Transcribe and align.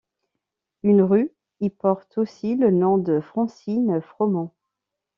Une 0.81 1.03
rue 1.03 1.31
y 1.59 1.69
porte 1.69 2.17
aussi 2.17 2.55
le 2.55 2.71
nom 2.71 2.97
de 2.97 3.19
Francine 3.19 4.01
Fromond. 4.01 4.49